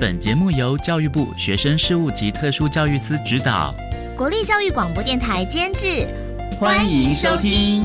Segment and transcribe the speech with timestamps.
[0.00, 3.74] 本节目由教育部学生事务及特殊教育司指导，
[4.16, 6.08] 国立教育广播电台监制，
[6.58, 7.82] 欢迎收听。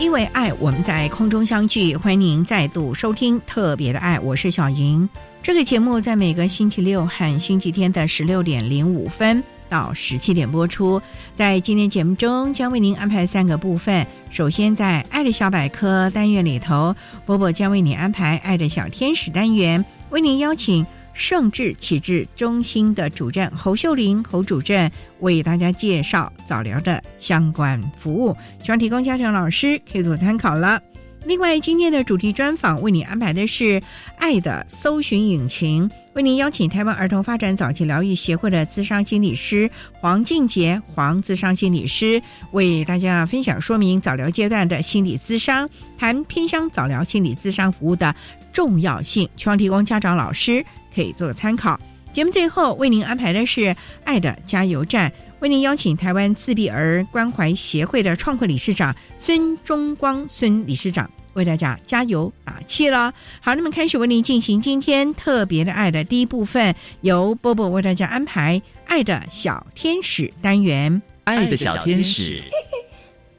[0.00, 5.08] 因为爱，我们在空中相聚，欢迎您再度收听特别的爱，我是小莹。
[5.44, 11.00] 这个节目在每个星期六和星期天的十六点零五分到十七点播出。
[11.34, 14.06] 在今天节目中，将为您安排三个部分。
[14.30, 20.86] 首先，在“爱的小百科”单元里头，波波将为您安排“爱的小天使”单元，为您邀请。
[21.18, 30.78] 圣智启智中心的主任侯秀玲侯主任为大家介绍早疗的相关服务，希望提供家长老师可以做参考了。
[31.24, 33.82] 另外，今天的主题专访为你安排的是
[34.18, 48.14] “爱的搜寻引擎”，为您邀请台湾儿童发展早期疗愈协会的资商心理师黄静杰黄资商心理师为大家分享说明早疗阶段的心理咨商，谈偏乡早疗心理咨商服务的
[48.52, 50.64] 重要性，希望提供家长老师。
[50.94, 51.78] 可以做个参考。
[52.10, 63.12] 节目最后为您安排的是“爱的加油站”，为您邀请台湾自闭儿关怀协会的创会理事长孙中光孙理事长为大家加油打气了。
[63.40, 71.02] 好，那么开始为您进行今天特别的爱的第一部分，由波波为大家安排“爱的小天使”单元。
[71.24, 72.42] 爱的小天使，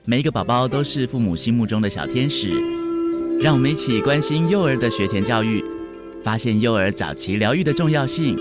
[0.05, 2.49] 每一个宝宝都是父母心目中的小天使。
[3.39, 5.63] 让我们一起关心幼儿的学前教育。
[6.23, 8.35] 发现幼儿早期疗愈的重要性。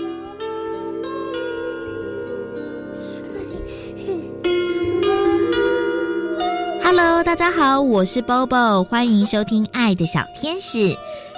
[6.99, 10.79] Hello，大家好，我是 Bobo，欢迎收听《爱的小天使》。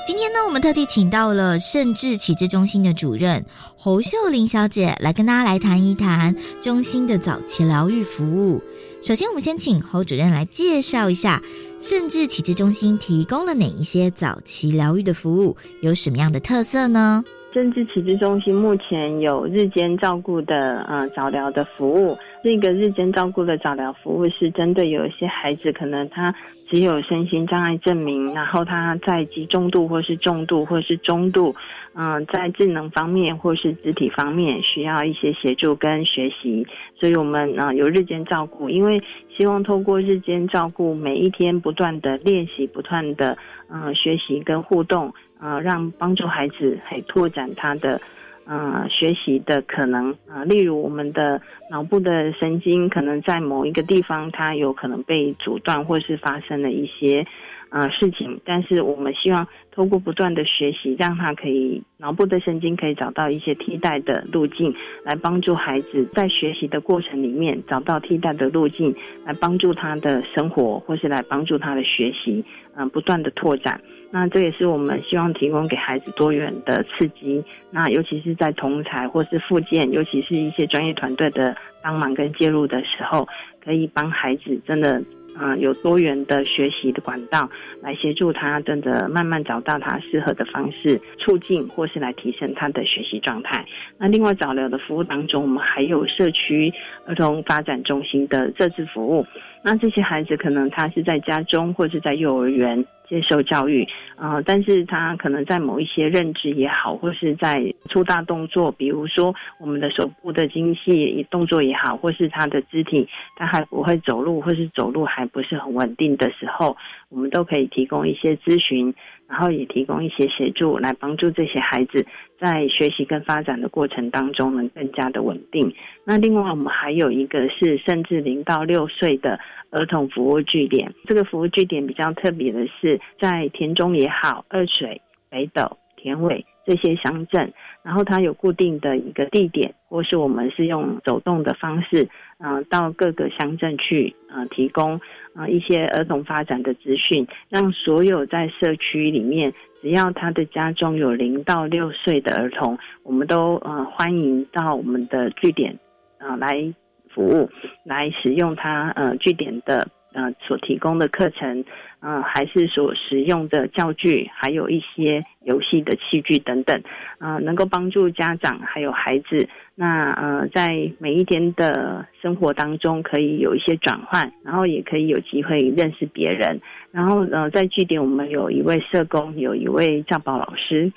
[0.07, 8.61] 今天呢，我们特地请到了圣智启智中心的主任侯秀玲小姐来跟大家来谈一谈中心的早期疗愈服务。
[9.03, 11.41] 首先，我们先请侯主任来介绍一下
[11.81, 17.21] 圣智启智中心提供了哪一些早期疗愈的服务，有什么样的特色呢？
[17.51, 26.33] 政治启智中心目前有日间照顾的呃早疗的服务，这个日间照顾的早疗服务是针对有一些孩子，可能他
[26.69, 31.55] 只有身心障碍证明，然后他在极重度或是重度或是中度，
[31.95, 36.67] 嗯，在智能方面或是肢体方面需要一些协助跟学习，
[36.99, 39.01] 所以我们呢有日间照顾，因为
[39.35, 43.35] 希望透过日间照顾，每一天不断的练习，不断的
[43.71, 45.11] 嗯学习跟互动。
[45.39, 48.01] 呃，让帮助孩子还拓展他的
[48.45, 57.25] 呃学习的可能啊，例如我们的脑部的神经可能在某一个地方，它有可能被阻断，或是发生了一些
[57.69, 59.47] 呃事情，但是我们希望。
[59.71, 64.75] 通过不断的学习，让他可以脑部的神经可以找到一些替代的路径，
[65.05, 68.93] 来帮助孩子在学习的过程里面找到替代的路径，
[69.25, 72.43] 来帮助他的生活，或是来帮助他的学习，
[72.79, 73.79] 嗯，不断的拓展。
[74.09, 77.43] 那这也是我们希望提供给孩子多元的刺激。
[77.69, 81.53] 那尤其是在同才或是附件，尤其是一些专业团队的
[81.83, 83.27] 帮忙跟介入的时候，
[83.61, 85.03] 可以帮孩子真的。
[85.37, 87.49] 啊，有多元的学习的管道
[87.81, 93.65] 来协助他，真的慢慢找到他适合的方式，促进或是来提升他的学习状态。
[93.97, 96.73] 那另外早疗的服务当中，我们还有社区
[97.05, 99.25] 儿童发展中心的设置服务。
[99.61, 102.85] 那这些孩子可能他是在家中或是在幼儿园。
[103.09, 116.77] 接受教育，啊，但是他可能在某一些认知也好，或是在出大动作，比如说我们的手部的精细动作也好，或是他的肢体他还不会走路，或是走路还不是很稳定的时候，
[117.09, 118.93] 我们都可以提供一些咨询。
[119.29, 122.05] 然后也提供一些协助，来帮助这些孩子
[122.39, 125.73] 在学习跟发展的过程当中能更加的稳定。
[126.03, 129.39] 那另外我们还有一个是甚至零到六岁的
[129.69, 136.45] 儿童服务据点，这个服务据点比较特别的是在田中也好，二水、北斗、田尾。
[136.65, 142.07] 这些乡镇，然后它有固定的一个地点，或是我们是用走动的方式，
[142.37, 145.01] 嗯，到各个乡镇去，呃，提供
[145.33, 149.51] 啊一些儿童发展的资讯，让所有在社区里面，
[149.81, 155.77] 只要他的家中有零到六岁的儿童，我们都呃欢迎到我们的据点
[156.19, 156.73] 啊来
[157.09, 157.49] 服务，
[157.83, 159.87] 来使用他呃据点的。
[160.13, 161.63] 呃，所提供的课程，
[161.99, 166.81] 呃，还是所使用的教具，还有一些游戏的器具等等，
[167.19, 176.59] 呃，能够帮助家长还有孩子，那呃，在每一天的生活当中，可以有一些转换，然后也可以有机会认识别人，
[176.91, 180.91] 然后呃，在据点我们有一位社工，有一位教保老师。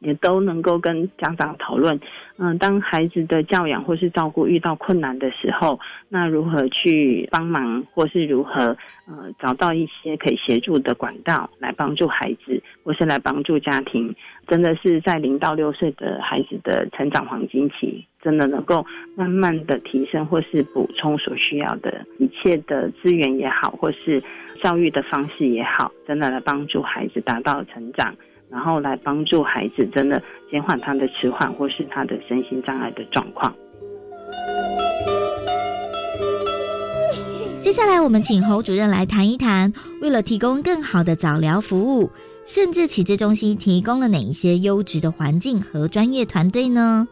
[0.00, 1.98] 也都能够跟家长讨论，
[2.38, 8.76] 嗯，当孩子的教养或是照顾遇到困难的时候，那如何去帮忙，或是如何
[9.06, 14.14] 呃找到一些可以协助的管道来帮助孩子，或是来帮助家庭，
[14.46, 18.84] 真的是在零到六岁的孩子的成长黄金期，真的能够
[19.16, 24.22] 慢慢的提升或是补充所需要的一切的资源也好，或是
[24.62, 28.14] 教育的方式也好，真的来帮助孩子达到成长。
[28.50, 33.54] 然后来帮助孩子，真的减缓他的迟缓或是他的身心障碍的状况。
[37.62, 42.10] 接下来，我们请侯主任来谈一谈，为了提供更好的早疗服务，
[42.44, 47.06] 甚至启智中心提供了哪一些优质的环境和专业团队呢？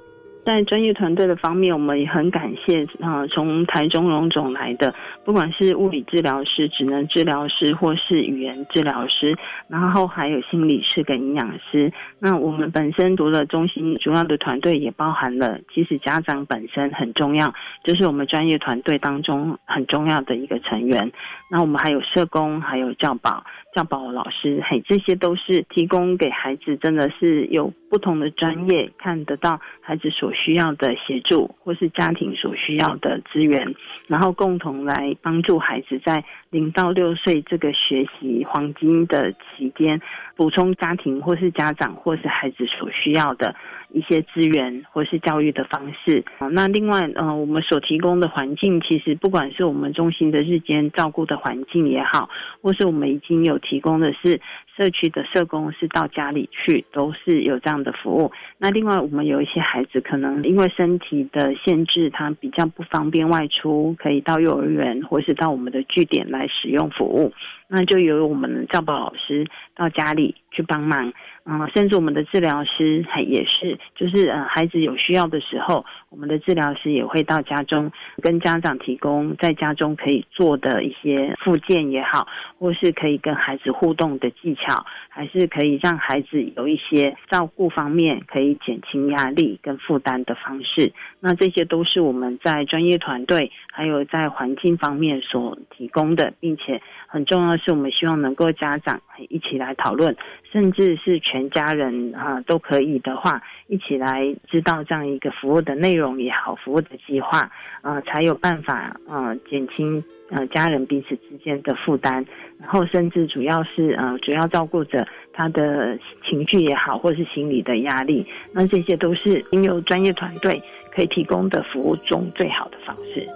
[0.45, 4.93] 在专业团队的方面，我们也很感谢啊，从台中荣总来的，
[5.29, 9.37] 不管是物理治疗师、职能治疗师，或是语言治疗师，
[9.69, 11.93] 然后还有心理师跟营养师。
[12.19, 17.53] 那我们本身读了中心主要的团队，也包含了其实家长本身很重要，
[17.85, 21.13] 就是我们专业团队当中很重要的一个成员。
[21.51, 23.45] 那我们还有社工，还有教保。
[23.75, 33.75] 教保老师，嘿，这些都是提供给孩子，真的是有不同的专业，看得到孩子所需要的协助，或是家庭所需要的资源，
[34.07, 40.01] 然后共同来帮助孩子在零到六岁这个学习黄金的期间，
[40.37, 43.55] 补充家庭或是家长或是孩子所需要的。
[43.91, 52.29] 一些资源或是教育的方式，那另外，呃，我们所提供的环境，其实不管是我们中心的日间照顾的环境也好，
[52.61, 54.43] 或是我们已经有提供的是
[54.79, 58.31] 社区的社工是到家里去，都是有这样的服务。
[58.59, 67.33] 那另外，我们有一些孩子可能因为身体的限制，他比较不方便外出，可以到幼儿园或是到我们的据点来使用服务，
[67.69, 71.13] 那就由我们赵宝老师到家里去帮忙。
[71.51, 82.29] 嗯，甚至我们的治疗师还也是，就是呃，孩子有需要的时候，我们的治疗师也会到家中跟家长提供在家中可以做的一些附件也好，
[82.59, 90.93] 或是可以跟孩子互动的技巧，还是可以让孩子有一些照顾方面可以减轻压力跟负担的方式。
[91.19, 100.17] 那这些都是我们在专业团队还有在环境方面所提供的，并且很重要是，我们希望能够家长一起来讨论，
[100.53, 101.47] 甚至是全。
[101.49, 107.51] 家人啊都可以的话，一起来知道这样一个服务的内容也好，服务的计划
[107.81, 112.25] 啊，才有办法啊减轻呃家人彼此之间的负担，
[112.61, 120.63] 然后甚至主要是呃主要照顾者他的情绪也好，或是心理的压力，那这些都是拥有专业团队
[120.95, 123.27] 可以提供的服务中最好的方式。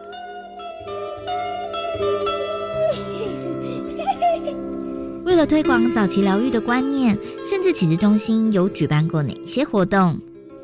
[5.44, 10.16] 推广早期疗愈的观念，甚至启智中心有举办过哪些活动？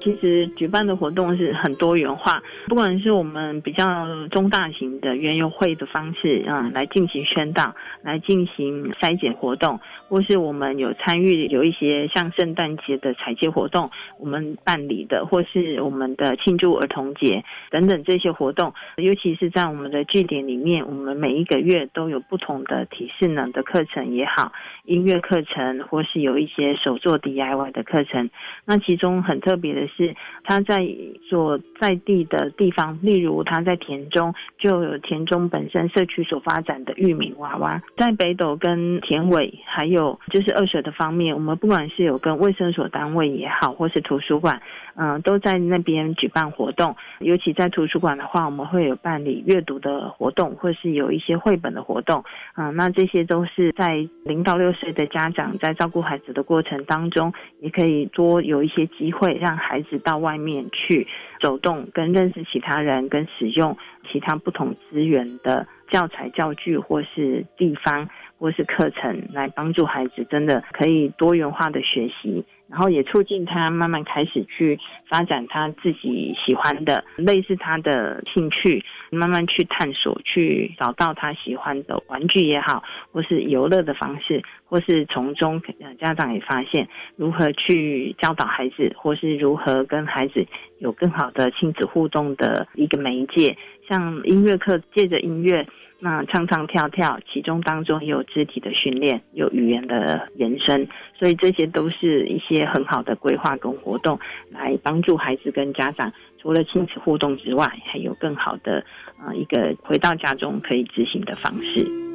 [0.02, 3.84] 其实举办的活动是很多元化，不管是我们比较
[4.28, 24.52] 中大型的园游会的方式啊，来进行宣导，来进行筛检活动，或是我们有参与有一些像圣诞节的采接活动，我们办理的，或是我们的庆祝儿童节等等这些活动，尤其是在我们的据点里面，我们每一个月都有不同的体适能的课程也好，
[24.84, 28.30] 音乐课程，或是有一些手作 DIY 的课程，
[28.64, 29.88] 那其中很特别的。
[29.96, 30.86] 是他在
[31.28, 44.60] 做在地的地方，例如他在田中就有田中本身社区所发展的玉米娃娃，在北斗跟田尾，还有就是二水的方面，我们不管是有跟卫生所单位也好，或是图书馆，
[45.00, 46.96] 嗯，都在那边举办活动。
[47.20, 52.24] 尤其在图书馆的话，我们会有办理阅读的活动，或是有一些绘本的活动。
[52.56, 61.06] 嗯，那这些都是在零到六岁的家长在照顾孩子的过程当中，也可以多有一些机会让孩子到外面去
[61.40, 63.76] 走动，跟认识其他人，跟使用
[64.10, 72.44] 其他不同资源的教材、教具或是地方或是课程，来帮助孩子真的可以多元化的学习。
[72.68, 82.82] 然后也促进他慢慢开始去发展他自己喜欢的，类似他的兴趣，慢慢去探索，去找到他喜欢的玩具也好，
[83.18, 85.60] 或是游乐的方式，或是从中
[85.98, 90.46] 家长也发现如何去教导孩子，或是如何跟孩子
[90.78, 93.58] 有更好的亲子互动的一个媒介，
[93.88, 95.66] 像音乐课，借着音乐。
[95.98, 100.86] 那唱唱跳跳，其中当中也有肢体的训练，有语言的延伸，
[101.18, 104.16] 所以这些都是一些很好的规划跟活动，
[104.52, 108.84] 来帮助孩子跟家长，除了亲子互动之外，还有更好的
[109.26, 112.07] 呃一个回到家中可以执行的方式。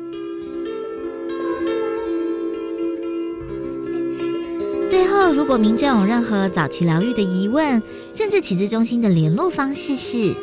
[4.94, 7.82] 最后，如果民众有任何早期疗愈的疑问，
[8.14, 10.36] 甚至启智中心的联络方式是。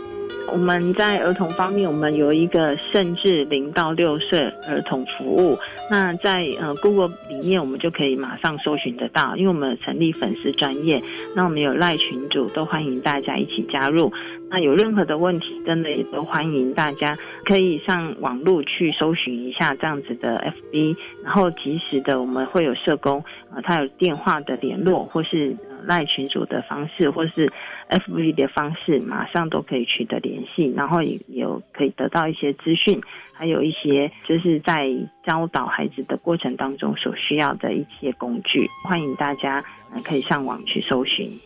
[0.50, 5.56] 我们在儿童方面，我们有一个甚至零到六岁儿童服务。
[5.88, 11.00] 那在呃 Google 里面，我们就可以马上搜寻得到，因为我们成立粉丝专业，
[11.36, 14.12] 那我们有赖群主，都欢迎大家一起加入。
[14.52, 27.52] 那有任何的问题，真的也都欢迎大家可以上网络去搜寻一下这样子的 FB，然后及时的我们会有社工啊，他有电话的联络，或是赖群主的方式，或是
[27.90, 33.00] FB 的方式，马上都可以取得联系，然后也有可以得到一些资讯，
[33.32, 34.90] 还有一些就是在
[35.24, 39.64] 教导孩子的过程当中所需要的一些工具，欢迎大家
[40.02, 41.30] 可以上网去搜寻。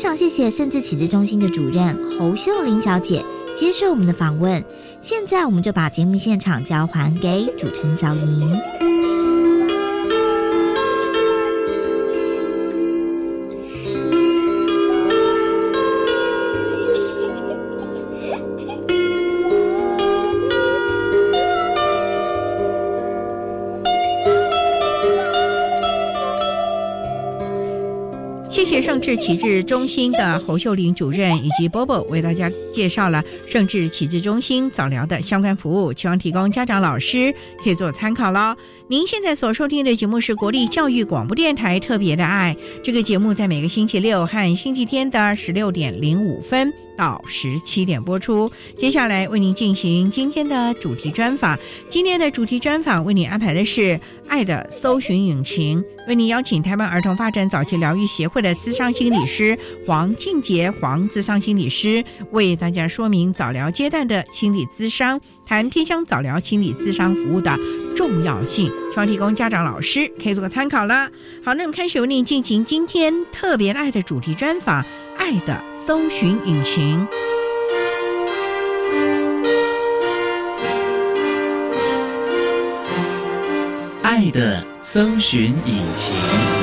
[0.00, 3.22] 非常谢谢甚至启智中心的主任侯秀玲小姐
[3.54, 4.64] 接受我们的访问。
[5.02, 8.99] 现在我们就把节目现场交还给主持人小莹。
[28.90, 37.32] 圣智启智中心的侯秀玲主任以及波波为大家介绍了圣智启智中心早疗的相关服务，希望提供家长老师
[37.62, 38.56] 可以做参考喽。
[38.88, 46.72] 您现在所收听的节目是国立教育广播电台特别的爱，这个节目在每个星期六和星期天的十六点零五分。
[47.00, 48.52] 到十七点播出。
[48.76, 51.58] 接下来为您进行今天的主题专访。
[51.88, 53.80] 今天的主题专访为您安排的是
[54.28, 65.18] 《爱的搜寻引擎》，为您邀请台湾儿童发展早期疗愈协会的资商心理师黄静杰黄资商心理师为大家说明早疗阶段的心理咨商，
[65.50, 67.58] 谈偏向早疗心理咨商服务的
[67.96, 71.10] 重要性，希望提供家长老师可以做个参考了。
[71.44, 74.80] 好，那我们开始为您进行今天特别爱的主题专访，
[75.18, 75.60] 《爱的》。
[75.86, 77.04] 搜寻引擎，
[84.02, 86.59] 爱的搜寻引擎。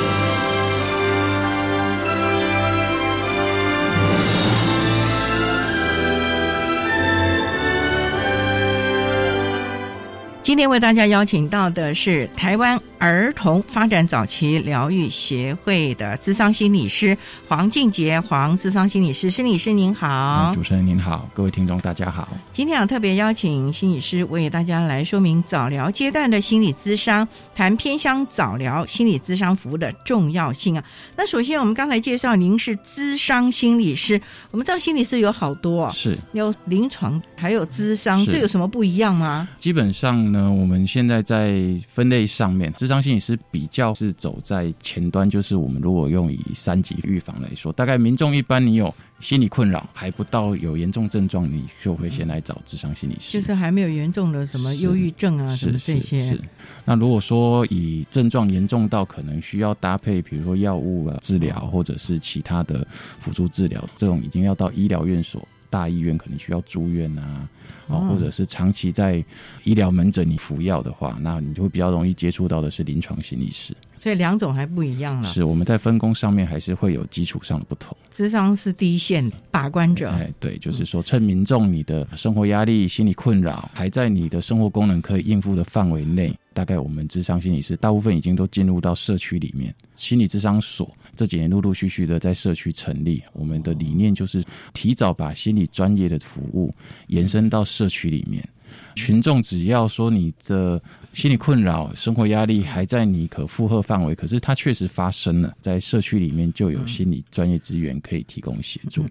[10.47, 12.79] 今天为大家邀请到的是台湾。
[12.99, 17.15] 儿童发展早期疗愈协会的资商心理师
[17.47, 22.27] 黄静杰，黄资商心理师，心理师您好，主持人您好，各位听众大家好。
[22.51, 30.83] 今天啊，特别邀请心理师为大家来说明早疗阶段的心理咨商，谈偏向早疗心理咨商服务的重要性啊。
[31.15, 39.47] 那首先我们刚才介绍，您是咨商心理师，我们知道心理师有好多，是有临床，还有咨商，这有什么不一样吗？
[39.59, 41.55] 基本上呢，我们现在在
[41.87, 42.73] 分类上面。
[42.77, 56.25] 智商心理师比较是走在前端，就是我们如果用以三级预防来说，大概民众一般你有心理困扰还不到有严重症状，你就会先来找智商心理师，就是还没有严重的什么忧郁症啊什么这些。
[56.25, 56.41] 是。
[56.85, 62.85] 那如果说以症状严重到可能需要搭配，比如说药物啊治疗，或者是其他的
[63.19, 65.47] 辅助治疗，这种已经要到医疗院所。
[65.69, 67.49] 大医院可能需要住院啊，
[67.87, 69.23] 哦或者是长期在
[69.63, 73.75] 医疗门诊你服药的话，那你就会比较容易接触到的是临床心理师。
[73.95, 75.33] 所以两种还不一样了。
[75.33, 77.97] 是我们在分工上面还是会有基础上的不同。
[78.11, 89.73] 智商是第一线把关者，哎，对，就是说，趁民众你的生活压力、心理困扰还在你的生活功能可以应付的范围内，大概我们智商心理师大部分已经都进入到社区里面。
[89.95, 96.73] 心理智商所这几年陆陆续续的在社区成立，我们的理念就是提早把心理专业的服务
[97.07, 98.47] 延伸到社区里面。
[98.95, 100.81] 群众只要说你的
[101.13, 109.03] 心理困扰、生活压力还在你可负荷范围，可是它确实发生了，在社区里面就有心理专业资源可以提供协助。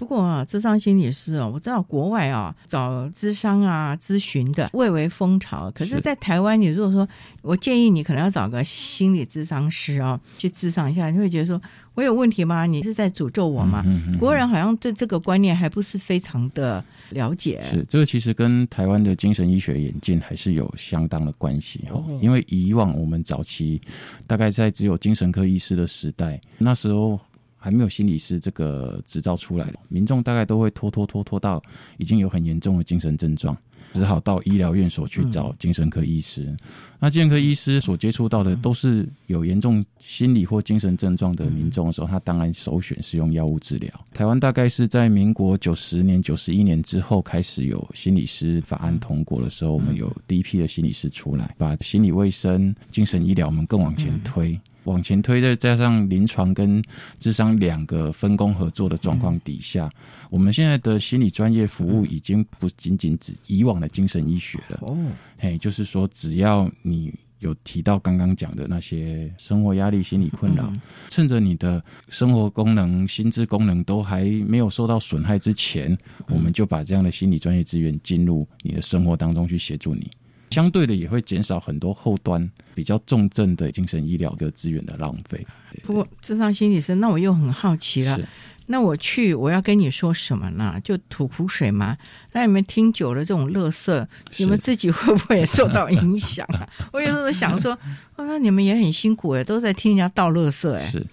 [0.00, 5.70] 不过啊，智商心理师哦，我知道国外啊找智商啊咨询的蔚为风潮。
[5.74, 7.06] 可是，在台湾，你如果说
[7.42, 11.60] 我建议你可能要找个心理咨商师哦，去咨商一下，你会觉得说
[11.92, 12.64] 我有问题吗？
[12.64, 13.82] 你是在诅咒我吗？
[13.84, 17.62] 嗯嗯嗯国人好像对这个观念还不是非常的了解。
[17.70, 22.02] 是，这个其实跟台湾的精神医学演进还是有相当的关系哦。
[22.22, 23.78] 因为以往我们早期
[24.26, 27.20] 大概在只有精神科医师的时代，那时候
[27.60, 31.62] 还没有心理师这个执照出来，民众大概都会拖拖拖拖到
[31.98, 33.56] 已经有很严重的精神症状。
[33.92, 36.56] 只好到医疗院所去找精神科医师。
[37.00, 43.90] 那精神科医师所接触到的都是有严重心理或精神症状的民众的时候，他当然首选是用药物治疗。
[44.14, 54.56] 台湾大概是在民国九十年、九十一年之后开始有心理师法案通过的时候，我们有第一批的心理师出来，把心理卫生、精神医疗我们更往前推。
[54.84, 56.82] 往前推，再加上临床跟
[57.18, 59.90] 智商两个分工合作的状况底下，
[60.30, 64.78] 我们现在的心理专业服务已经不仅仅指以往的精神医学了。
[64.82, 64.96] 哦，
[65.38, 75.96] 嘿，就是说，只要你有提到刚刚讲的那些生活压力、心理困扰，嗯趁着你的生活功能、心智功能都还没有受到损害之前，
[76.28, 80.10] 我们就把这样的心理专业资源进入你的生活当中去协助你。
[80.50, 85.46] 相对的，也会减少很多后端比较重症的精神医疗的资源的浪费。
[85.84, 88.18] 不过智商心理师，那我又很好奇了。
[88.66, 90.80] 那我去，我要跟你说什么呢？
[90.84, 91.98] 就吐苦水吗？
[92.30, 96.68] 那你们听久了这种乐色，你们自己会不会也受到影响啊？
[96.92, 97.72] 我有时候想说，
[98.14, 100.88] 哦，那你们也很辛苦哎，都在听人家倒乐色哎。
[100.88, 101.04] 是，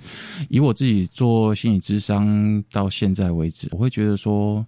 [0.50, 4.64] 以我自己做心理智商到现在为止，我会觉得说，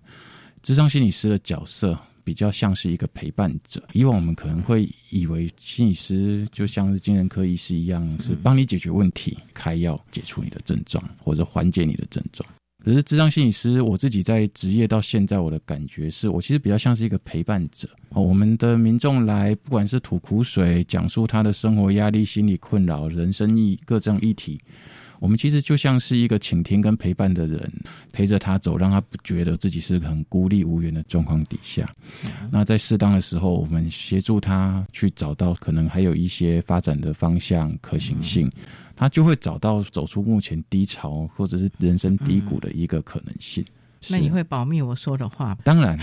[0.64, 1.96] 智商心理师的角色
[2.30, 3.82] 比较像是一个陪伴者。
[3.94, 12.48] 以往我们可能会以为心理师就像是精神科医师一样，是帮你解决问题、开药、解除你的症状或者缓解你的症状。
[12.86, 17.90] 可是，智商心理师，我自己在职业到现在，我的感觉是我其实比较像是一个陪伴者。
[18.10, 24.62] 哦，我们的民众来，不管是吐苦水、讲述他的生活压力、心理困扰、人生议各种议题，
[25.20, 27.72] 我们其实就像是一个倾听跟陪伴的人，
[28.12, 31.94] 陪着他走，让他不觉得自己是很孤立无援的状况底下。
[32.52, 38.50] 那在适当的时候，我们协助他去找到可能还有一些发展的方向、可行性，
[38.96, 43.64] 他就会找到走出目前低潮或者是人生低谷的一个可能性。
[43.64, 43.79] 是
[44.10, 45.62] 那你会保密我说的话吧？
[45.66, 46.00] 当然，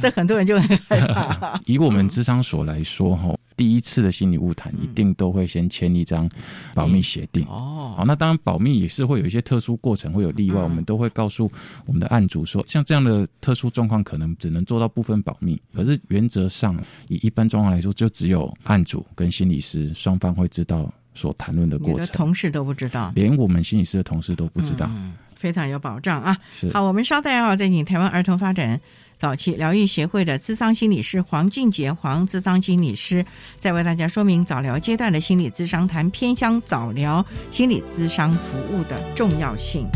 [0.00, 1.60] 这很多人就很害怕。
[1.66, 6.28] 以我们智商所来说，哈，第一次的心理物谈一定都会先签一张
[6.74, 7.44] 保密协定。
[7.46, 11.50] 哦，好，那当然保密也是会有一些特殊过程，会有例外，嗯我们都会告诉
[11.86, 15.60] 我们的案主说，像这样的特殊状况，可能只能做到部分保密。
[15.74, 16.76] 可是原则上，
[17.08, 24.86] 以一般状况来说，就只有案主跟心理师双方会知道所谈论的你过程，的同事都不知道，连我们心理师的同事都不知道。
[24.90, 26.36] 嗯非常有保障啊。
[26.72, 28.78] 好，我们稍待啊，再请台湾儿童发展
[29.18, 33.24] 早期疗愈协会的资商心理师黄静杰黄资商心理师，
[33.58, 39.86] 再为大家说明早疗阶段的心理咨商谈偏向早疗心理咨商服务的重要性。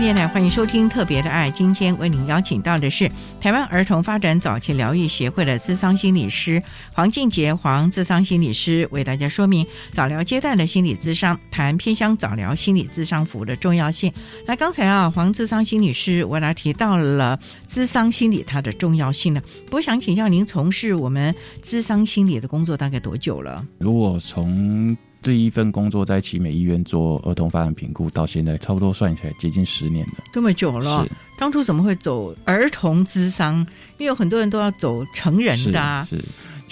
[0.00, 1.48] 电台，欢迎收听《特别的爱》。
[1.52, 3.08] 今天为您邀请到的是
[3.40, 6.60] 台湾儿童发展早期疗愈协会的资商心理师
[6.92, 14.12] 黄静杰黄资商心理师，为大家说明早疗阶段的心理咨商，谈偏乡早疗心理咨商服务的重要性。
[14.46, 19.40] 那刚才啊，黄资商心理师为大家提到了智商心理它的重要性呢。
[19.70, 23.64] 我想请教您，从事我们智商心理的工作大概多久了？
[23.78, 30.22] 如果从第一份工作在奇美医院做儿童发展评估，到现在差不多算起来接近十年了。
[30.30, 31.06] 这么久了，
[31.38, 33.58] 当初怎么会走儿童智商？
[33.96, 36.06] 因为有很多人都要走成人的、啊。
[36.08, 36.24] 是是，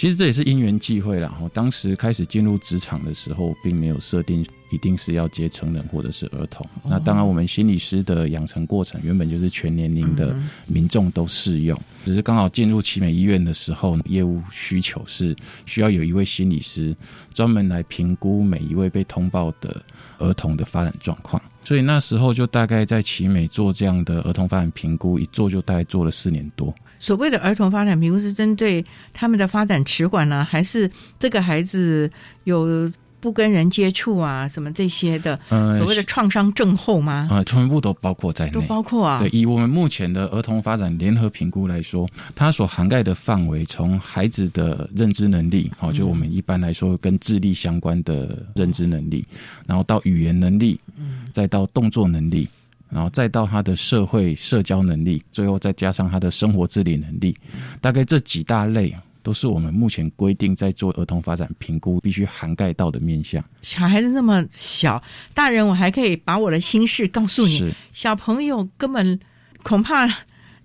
[0.03, 1.33] 其实这也是因缘际会啦。
[1.41, 6.67] 我当时开始进入职场的时候，并没有设定一定是要接成人或者是儿童。
[6.83, 10.35] 那当然，我们心理师的养成过程原本就是全年龄的
[10.67, 15.33] 民众都适用，只是刚好进入奇美医院的时候，业务需求是
[15.65, 16.93] 需要有一位心理师
[17.33, 19.81] 专门来评估每一位被通报的
[20.17, 21.41] 儿童的发展状况。
[21.63, 26.75] 所以那时候就大概在奇美做这样的儿童发展评估，一做就大概做了四年多。
[27.03, 30.89] 所谓的儿童发展评估是针对他们的发展迟缓呢，还是
[31.19, 32.09] 这个孩子
[32.45, 32.89] 有
[33.19, 35.37] 不跟人接触啊，什么这些的？
[35.49, 37.27] 呃所谓的创伤症候吗？
[37.29, 38.67] 呃，全部都包括在内都内。
[38.67, 39.19] 包括啊。
[39.19, 49.25] 对，以我们目前的儿童发展联合评估来说，它所涵盖的范围，从孩子的认知能力，好、就我们一般来说跟智力相关的认知能力，
[49.67, 50.79] 然后到语言能力，
[51.33, 52.47] 再到动作能力，
[52.93, 57.35] 然后再到他的社会社交能力，最后再加上他的生活自理能力，
[57.81, 58.95] 大概这几大类。
[59.23, 63.41] 都是我们目前规定在做儿童发展评估必须涵盖到的面向。
[63.61, 65.01] 小孩子那么小，
[65.33, 69.17] 大人我还可以把我的心事告诉你，小朋友根本
[69.63, 70.05] 恐怕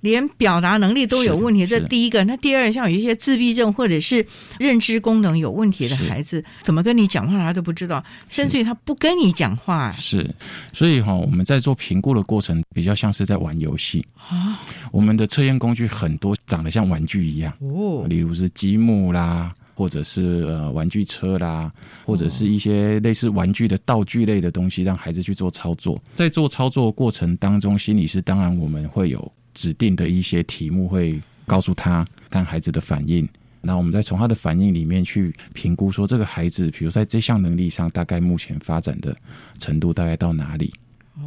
[0.01, 1.67] 连表达能力都有问题。
[1.67, 4.25] 这第一个，那第二，像有一些自闭症或者是
[4.59, 10.29] 认知功能有问题的孩子，怎么跟你讲话他都不知道，甚至于他不跟你讲话是，
[10.73, 14.05] 所以哈、我们在做评估的过程，比较像是在玩游戏。
[14.17, 14.61] 啊。
[14.91, 21.71] 我们的测验工具很多长得像玩具一样，哦，例如是积木啦，或者是呃玩具车啦，
[22.07, 26.01] 或者是一些类似玩具的道具类的东西，让孩子去做操作。
[26.15, 33.29] 在做操作过程当中，心理师当然我们会有指定的一些题目会告诉他，看孩子的反应。
[33.61, 39.14] 那我们再从他的反应里面去评估，说这个孩子，比如在这项能力上，大概目前发展的
[39.59, 40.73] 程度大概到哪里？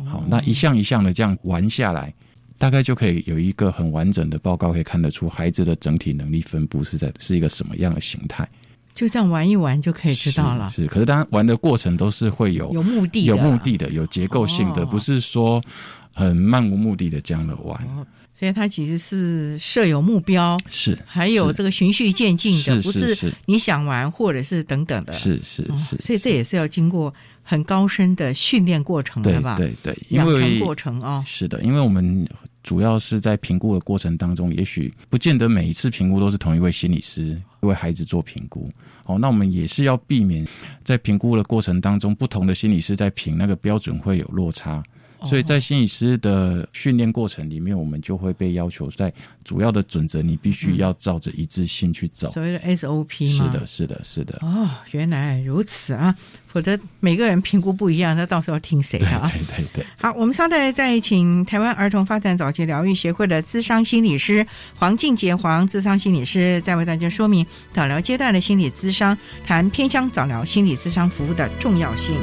[0.06, 2.14] 好，那一项一项的这样玩下来，
[2.58, 8.48] 大概就可以有一个很完整的报告，可以看得出孩子的整体能力分布是在是一个什么样的形态，
[8.96, 15.62] 就这样玩一玩就可以知道了，是，是可是当然玩的过程都是会有有目的的，有目的的、有结构性的，哦不是说
[16.14, 17.78] 很漫无目的的这样的玩。
[17.88, 25.14] 哦所以它其实是设有目标，是，还有这个循序渐进的，不是是你想玩或者是等等的。
[25.14, 27.14] 是是哦是，所以这也是要经过
[27.44, 29.58] 很高深的训练过程对的吧？
[29.58, 31.24] 对对，因养成为过程哦。
[31.26, 32.28] 是的，因为我们
[32.64, 38.72] 主要是在评估的过程当中，也许不见得每一次评估都是同一位心理师为孩子做评估。
[39.06, 40.48] 哦，那我们也是要避免
[40.84, 44.82] 在评估的过程当中，不同的心理师在评那个标准会有落差。
[45.28, 52.32] 所以在心理师的训练过程里面，我们就会被要求在主要的准则，你必须要照着一致性去走。
[52.32, 53.46] 所谓的 SOP 吗？
[53.46, 54.40] 是的，是的，是的。
[54.42, 56.16] 哦，原来如此啊！
[56.48, 59.32] 否则每个人评估不一样，那到时候听谁的啊？
[59.34, 59.86] 对对对。
[59.98, 72.16] 好，我们稍待再请台湾儿童发展早期疗愈协会的资商心理师黄静杰黄资商心理师，再为大家说明早疗阶段的心理咨商，谈偏乡早疗心理咨商服务的重要性。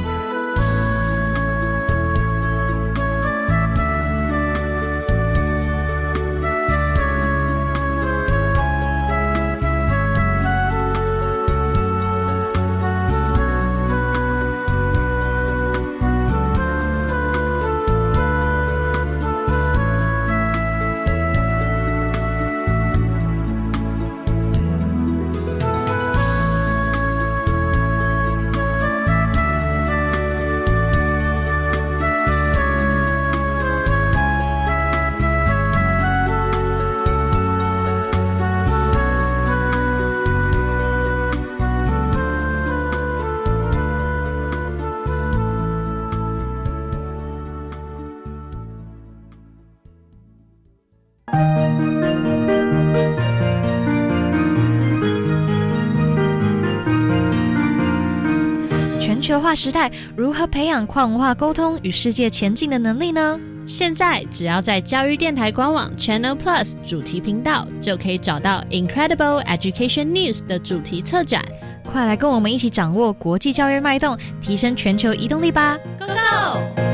[59.58, 63.38] 时代，如何培养跨文化沟通与世界前进的能力呢？
[63.66, 71.44] 现在只要在教育电台官网 Channel Plus 主题频道，就可以找到 Incredible Education News 的主题策展。
[71.84, 76.87] 快来跟我们一起掌握国际教育脉动，提升全球移动力吧！Go Go！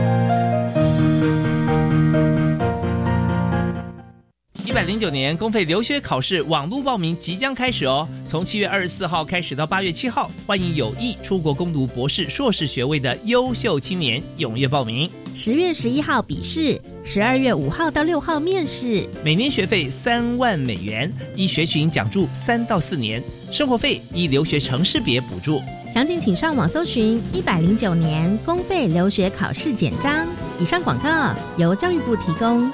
[4.75, 15.09] 百零九年公费留学考试网络报名即将开始哦，从七月二十四号开始到八月七号，欢迎有意出国攻读博士、硕士学位的优秀青年踊跃报名。
[15.33, 25.63] 十月十一号笔试，十二月五号到六号面试，每年学费三万美元，一学群讲助三到四年，生活费依留学城市别补助。
[25.93, 30.27] 详情请上网搜寻一百零九年公费留学考试简章。
[30.59, 32.73] 以上广告由教育部提供。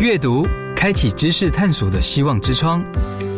[0.00, 2.84] 阅读开启知识探索的希望之窗，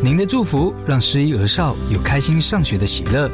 [0.02, 3.30] 您的祝福让失依儿少有开心上学的喜乐。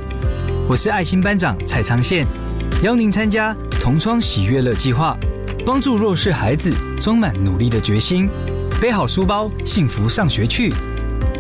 [0.69, 2.25] 我是爱心班长蔡昌宪，
[2.85, 5.17] 邀您参加同窗喜悦乐计划，
[5.67, 8.29] 帮助弱势孩子充满努力的决心，
[8.81, 10.73] 背好书包，幸福上学去。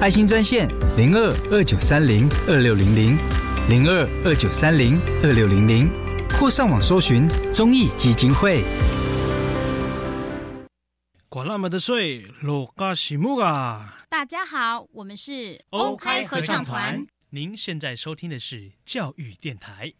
[0.00, 3.16] 爱心专线零二二九三零二六零零
[3.68, 5.88] 零二二九三零二六零零，
[6.36, 8.64] 或上网搜寻公益基金会。
[11.36, 13.98] 管那么的水，落嘎西木啊！
[14.08, 17.06] 大家好，我们是欧开合唱团。
[17.28, 19.92] 您现在收听的是教育电台。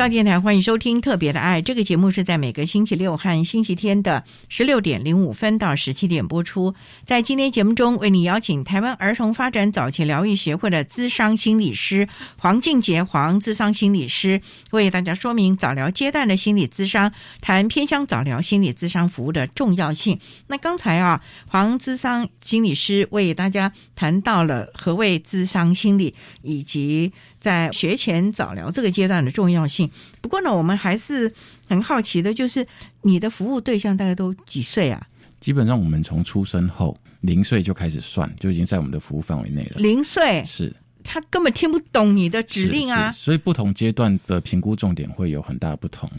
[0.00, 6.74] 教电台欢迎收听《特别的爱》这个节目，是在每个星期六和星期天的十六点零五分到十七点播出。
[7.04, 12.08] 在今天节目中，为你邀请台湾儿童发展早期疗愈协会的资商心理师
[12.38, 20.18] 黄静杰黄资商心理师，为大家说明早疗阶段的心理咨商，谈偏向早疗心理咨商服务的重要性。
[20.46, 29.90] 那刚才啊，黄资商心理师为大家谈到了何谓咨商心理，以及在学前早疗这个阶段的重要性。
[30.20, 31.32] 不过呢，我们还是
[31.66, 32.66] 很好奇的，就是
[33.02, 35.06] 你的服务对象大概都几岁啊？
[35.40, 39.76] 基本上我们从出生后零岁就开始算，就已经在我们的服务范围内了。
[39.78, 43.10] 零岁是，他根本听不懂你的指令啊。
[43.10, 46.10] 所以不同阶段的评估重点会有很大不同。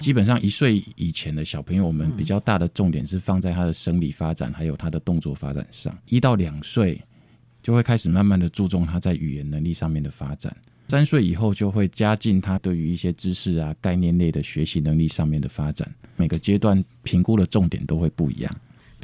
[0.00, 5.96] 基本上一岁以前的小朋友，我们比较大的重点是放在他的生理发展还有他的动作发展上。
[6.06, 7.00] 一到两岁
[7.64, 10.54] 就会开始慢慢的注重他在语言能力上面的发展。
[10.88, 15.90] 三岁以后就会加进他对于一些知识啊、概念类的学习能力上面的发展。
[16.14, 18.54] 每个阶段评估的重点都会不一样。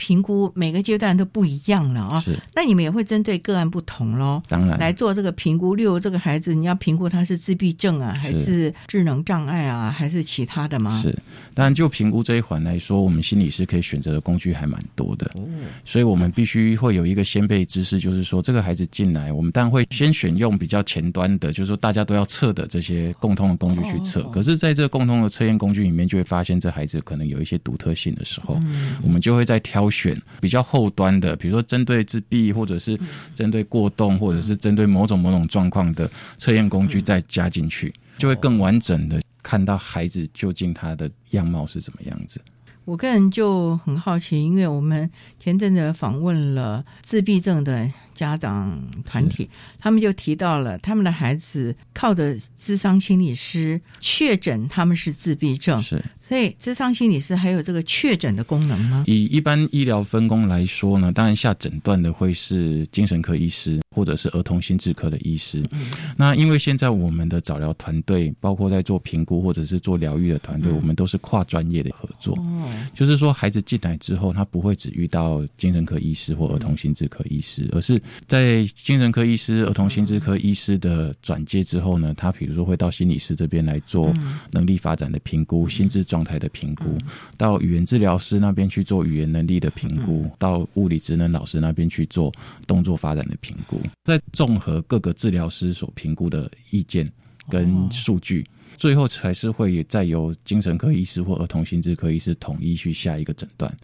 [0.01, 2.35] 评估每个阶段都不一样了啊，是。
[2.55, 5.75] 那你们也会针对个案不同喽，当然来做这个评估。
[5.75, 10.99] 例如这个孩子，你要评估他是自闭症啊，还是智能障碍啊，还是其他的吗？
[11.03, 11.15] 是。
[11.53, 15.31] 当然，就评估这一环来说，我们心理师可以选择的工具还蛮多的。
[15.35, 15.43] 哦。
[15.85, 24.23] 所以我们必须会有一个先备知识，就是说这个孩子进来，我们当然会先选用比较前端的，就是说大家都要测的这些共通的工具去测。
[24.31, 28.59] 可是，在这个共通的测验工具里面，就会发现这孩子可能有一些独特性的时候，
[29.03, 29.90] 我们就会在挑。
[29.91, 32.99] 选比较后端的，比如说针对自闭，或者是
[33.35, 42.41] 针对过动，或者是针对某种某种状况的测验工具，再加进去，就会更完整的看到孩子究竟他的样貌是怎么样子。
[42.87, 47.89] 我个人就很好奇，因为我们前阵子访问了自闭症的
[48.21, 56.05] 家长团体，他们就提到了他们的孩子靠的智商心理师确诊他们是自闭症，是。
[56.29, 59.03] 所以，智商心理师还有这个确诊的功能吗？
[59.09, 65.69] 以一般医疗分工来说呢，当然下诊断的会是精神科医师或者是儿童心智科的医师。
[66.17, 72.37] 那因为现在我们的早疗团队，包括在做评估或者是做疗愈的团队，我们都是跨专业的合作。
[72.37, 84.15] 哦，就是说孩子进来之后，他不会只遇到精神科医师或儿童心智科医师，而是在精神科医师、儿童心智科医师的转接之后呢，他比如说会到心理师这边来做
[84.53, 86.21] 能力发展的评估、心智状。
[86.21, 86.99] 态的评估，
[87.39, 92.31] 到语言治疗师那边去做语言能力的评估，到物理职能老师那边去做
[92.67, 97.11] 动作发展的评估，再综合各个治疗师所评估的意见
[97.49, 98.47] 跟数据，
[98.77, 103.75] 最后才是会再由精神科医师或儿童心智科医师统一去下一个诊断。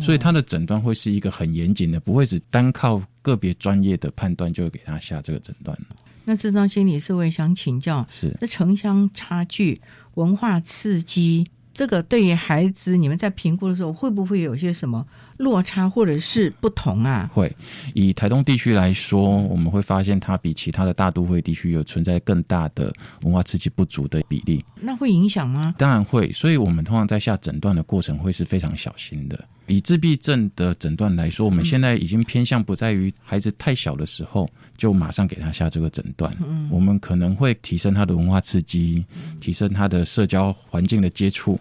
[0.00, 5.76] 所以他的诊断会是一个很严谨的，不会只单靠个别专业的判断就会给他下这个诊断
[6.24, 9.80] 那智商心理师我也想请教，是那城乡差距、
[10.14, 11.48] 文化刺激。
[11.72, 17.30] 这个对于孩子，你们在评估的时候会不会有些什么落差或者是不同啊？
[17.32, 17.54] 会，
[17.94, 24.64] 以台东地区来说，我们会发现它比其他的大都会地区有存在更大的文化刺激不足的比例。
[24.80, 25.72] 那会影响吗？
[25.78, 29.44] 当然会，所以我们通常在下诊断的过程会是非常小心的。
[29.68, 36.34] 以自闭症的诊断来说，我们现在已经偏向不在于孩子太小的时候就马上给他下这个诊断。
[36.40, 39.04] 嗯，我们可能会提升他的文化刺激，
[39.40, 41.60] 提升他的社交环境的接触。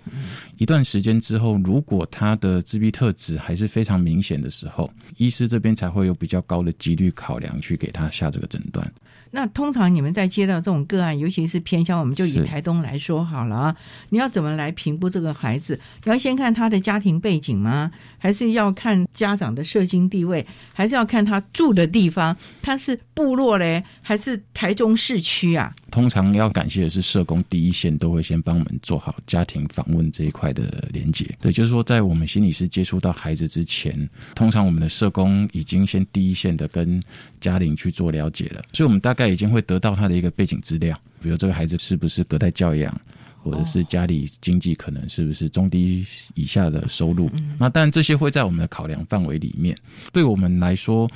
[0.57, 8.89] 一段时间之后，如果他的自闭特质还是非常明显的时候，医师这边才会有比较高的几率考量去给他下这个诊断。
[9.29, 13.75] 那通常你们在接到这种个案，尤其是偏乡，我们就以台东来说好了啊。
[14.09, 15.77] 你要怎么来评估这个孩子？
[16.05, 17.91] 你要先看他的家庭背景吗？
[18.17, 20.47] 还是要看家长的社经地位？
[20.71, 22.35] 还是要看他住的地方？
[22.61, 25.75] 他是部落嘞，还是台中市区啊？
[25.89, 31.27] 通常要感谢的是社工第一线都会先帮我们做好家庭访问这一块的连接。
[31.41, 37.01] 对，就是说在我们心理师接触到孩子之前，通常我们的社工已经先第一线的跟
[37.41, 42.95] 家庭去做了解了，所以我们大概已经会得到他的一个背景资料，比如这个孩子是不是隔代教养，
[43.41, 47.31] 或者是家里经济可能是不是中低以下的收入。
[47.57, 49.75] 那当然这些会在我们的考量范围里面。
[50.13, 51.09] 对我们来说。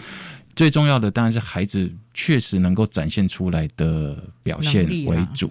[0.55, 5.49] 最重要的当然是孩子确实能够展现出来的表现为主，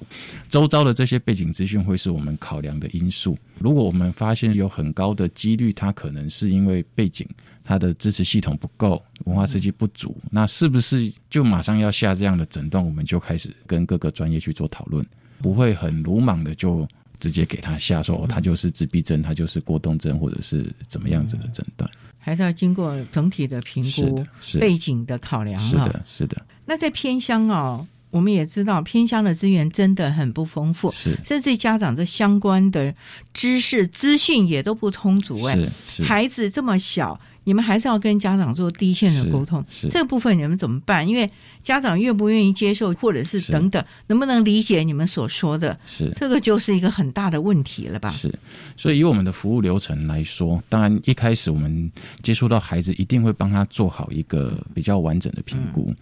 [0.49, 3.39] 周遭的这些背景资讯会是我们考量的因素。
[3.59, 7.27] 如果我们发现有很高的几率，他可能是因为背景
[7.65, 12.85] 他的支持系统不够，文化刺激不足，那是不是就马上要下这样的诊断？
[12.85, 15.05] 我们就开始跟各个专业去做讨论，
[15.41, 16.87] 不会很鲁莽的就
[17.19, 21.91] 直接给他下说他就是自闭症，他就是过动症，或者是怎么样子的诊断。
[22.21, 24.25] 还是要经过整体的评估、
[24.61, 26.47] 背景的考量是的，是的。
[26.67, 32.95] 那在偏乡哦，我们也知道偏乡的资源真的很不丰富，是甚至家长这相关的
[33.35, 35.43] 知识资讯也都不充足。
[35.45, 35.59] 哎，
[36.05, 37.19] 孩子这么小。
[37.51, 41.09] 你们还是要跟家长做第一线的沟通，这个部分你们怎么办？
[41.09, 41.29] 因为
[41.65, 45.77] 家长愿不愿意接受，或者是等等，能不能理解你们所说的？
[45.85, 48.13] 是这个就是一个很大的问题了吧？
[48.13, 48.33] 是，
[48.77, 51.91] 所以以我们的服务流程来说，当然一开始我们
[52.23, 55.93] 接触到孩子，一定会帮他做好一个比较完整的评估，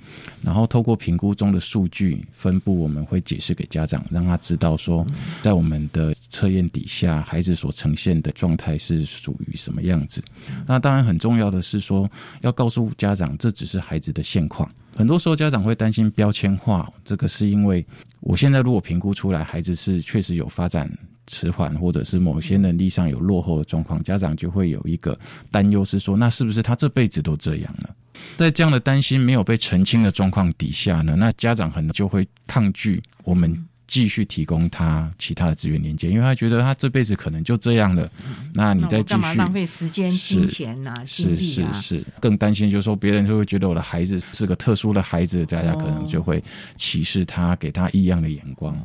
[0.43, 5.07] 然后透过评估中的数据分布，我们会解释给家长，让他知道说，
[5.41, 10.23] 在我们的测验底下，孩子所呈现的状态是属于什么样子。
[10.67, 11.38] 那当然很重。
[11.39, 14.69] 重要的是说，要告诉家长，这只是孩子的现况。
[14.97, 17.87] 很多时候，家长会担心标签化，这个是因为
[18.19, 20.91] 我现在如果评估出来孩子是确实有发展
[21.29, 25.17] 迟缓，或者是某些能力上有落后的状况，家长就会有一个
[25.53, 27.95] 担忧，是说那是不是他这辈子都这样了？
[28.37, 33.65] 在这样的担心没有被澄清的状况底下呢，那家长可能就会抗拒我们。
[33.89, 38.09] 继续提供他其他的资源连接，因为他觉得他这辈子可能就这样了。
[38.53, 46.43] 那你再继续浪费时间、金钱呐、是是是，更担心就是说别人就会觉得我的孩子是个特殊的孩子，大家可能就会
[46.77, 48.79] 歧视他，给他异样的眼光。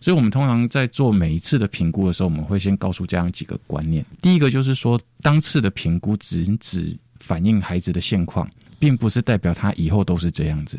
[0.00, 4.04] 所以，我们通常在做每一次的评估的时候，我们会先告诉家长几个观念。
[4.20, 8.50] 第一个就是说，当次的评估只只反映孩子的现况，
[8.80, 10.76] 并不是代表他以后都是这样子。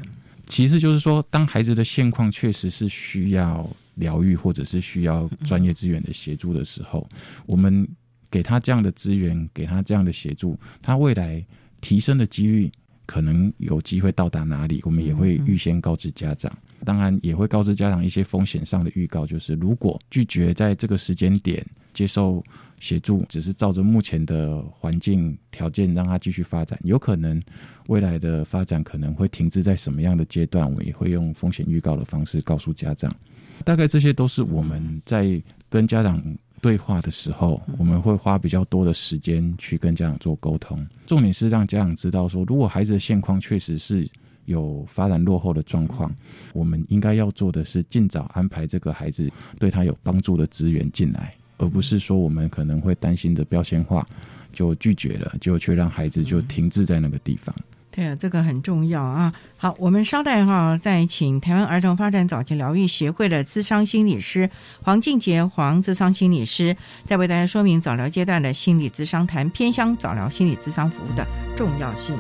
[0.54, 7.10] 其次就是说，当孩子的现况确实是需要疗愈，或者是需要专业资源的协助的时候，
[7.48, 7.88] 我们
[8.30, 11.44] 给他这样的资源，给他这样的协助，他未来
[11.82, 12.72] 提升的几率
[13.08, 16.56] 可能有机会到达哪里，我们也会预先告知家长。
[16.86, 22.44] 当然，也会告知家长一些风险上的预告，就是如果拒绝在这个时间点接受。
[22.84, 27.42] 协助只是照着目前的环境条件让他继续发展，有可能
[27.88, 33.15] 未来的发展可能会停滞在什么样的阶段，我也会用风险预告的方式告诉家长。
[33.63, 36.21] 大概这些都是我们在跟家长
[36.62, 40.86] 对话的时候，我们会花比较多的时间去跟家长做沟通。
[41.08, 44.06] 重点是让家长知道说，如果孩子的现况确实是
[44.44, 46.13] 有发展落后的状况，
[46.52, 51.34] 我们应该要做的是尽早安排这个孩子对他有帮助的资源进来。
[51.64, 54.06] 而不是说我们可能会担心的标签化，
[54.52, 57.56] 就拒绝了，就却让孩子就停滞在那个地方。
[57.90, 59.32] 对啊，这个很重要啊。
[59.56, 64.50] 好，我们稍待哈，再请台湾儿童发展早期疗愈协会的资商心理师
[64.82, 72.18] 黄静杰黄资商心理师，再为大家说明早疗阶段的心理咨商谈偏乡早疗心理咨商服务的重要性。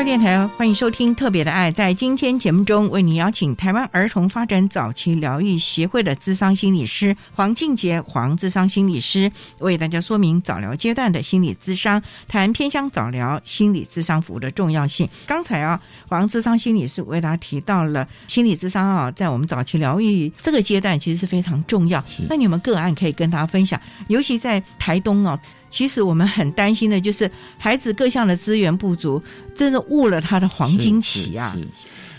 [0.00, 1.70] 育电台，欢迎收听《特别的爱》。
[1.74, 15.08] 在今天节目中，为您邀请台湾儿童发展早期疗愈协会的资商心理师黄静杰黄资商心理师，为大家说明早疗阶段的心理咨商，谈偏向早疗心理咨商服务的重要性。
[15.28, 22.02] 刚才啊，黄资商心理师为大家提到了心理咨商啊，在我们早期疗愈这个阶段，其实是非常重要。
[22.28, 25.38] 那你们个案可以跟大家分享，尤其在台东哦。
[25.74, 29.20] 其实我们很担心的就是孩子各项的资源不足，
[29.56, 31.52] 真的误了他的黄金期啊！
[31.58, 31.66] 是，